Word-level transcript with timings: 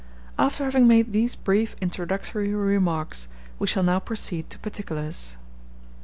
After 0.39 0.63
having 0.63 0.87
made 0.87 1.13
these 1.13 1.35
brief 1.35 1.75
introductory 1.79 2.51
remarks, 2.55 3.27
we 3.59 3.67
shall 3.67 3.83
now 3.83 3.99
proceed 3.99 4.49
to 4.49 4.57
particulars. 4.57 5.37